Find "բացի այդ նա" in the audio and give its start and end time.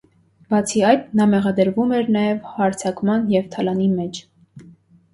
0.53-1.27